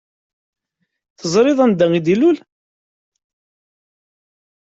[1.19, 2.37] Teẓṛiḍ anda i d-ilul?